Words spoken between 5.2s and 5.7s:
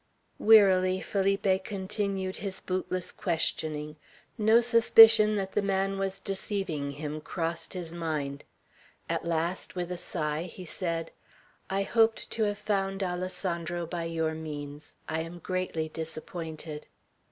that the